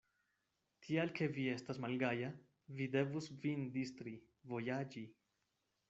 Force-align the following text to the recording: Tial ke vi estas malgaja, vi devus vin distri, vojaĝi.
Tial 0.85 1.11
ke 1.19 1.27
vi 1.35 1.45
estas 1.57 1.81
malgaja, 1.85 2.31
vi 2.81 2.89
devus 2.97 3.31
vin 3.45 3.71
distri, 3.79 4.15
vojaĝi. 4.55 5.07